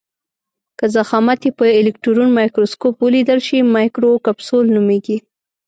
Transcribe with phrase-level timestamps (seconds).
[0.77, 5.17] که ضخامت یې په الکټرون مایکروسکوپ ولیدل شي مایکروکپسول نومیږي.